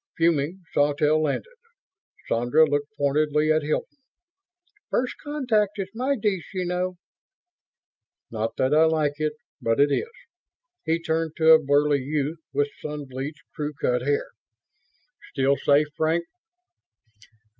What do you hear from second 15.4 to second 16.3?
safe, Frank?"